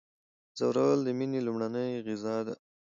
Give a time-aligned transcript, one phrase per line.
[0.57, 2.53] ځورول د میني لومړنۍ غذا ده.